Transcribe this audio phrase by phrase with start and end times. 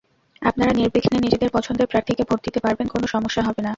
[0.41, 3.69] আপনারা নির্বিঘ্নে নিজেদের পছন্দের প্রার্থীকে ভোট দিতে পারবেন, কোনো সমস্যা হবে না।